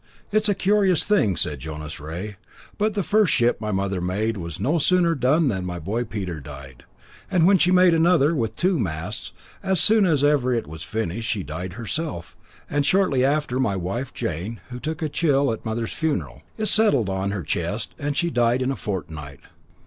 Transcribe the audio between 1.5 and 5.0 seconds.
Jonas Rea, "but the first ship my mother made was no